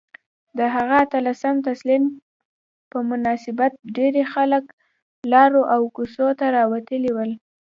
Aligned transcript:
د 0.57 0.59
هغه 0.75 0.95
اتلسم 1.05 1.55
تلین 1.65 2.03
په 2.91 2.97
مناسبت 3.09 3.71
ډیرۍ 3.95 4.23
خلک 4.33 4.63
لارو 5.31 5.61
او 5.73 5.81
کوڅو 5.95 6.27
ته 6.39 6.45
راوتلي 6.57 7.11
ول 7.13 7.31